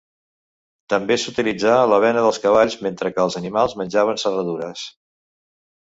També 0.93 1.17
s'utilitzà 1.23 1.75
l'avena 1.91 2.25
dels 2.29 2.41
cavalls, 2.47 2.79
mentre 2.87 3.13
que 3.17 3.25
els 3.27 3.41
animals 3.43 3.79
menjaven 3.83 4.23
serradures. 4.27 4.91